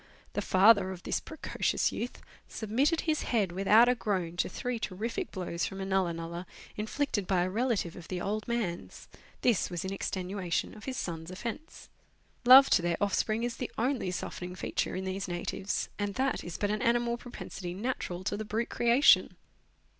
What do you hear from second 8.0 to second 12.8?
the old man's. This was in extenuation of his son's offence. Love